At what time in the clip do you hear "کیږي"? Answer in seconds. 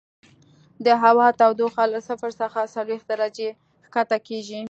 4.27-4.59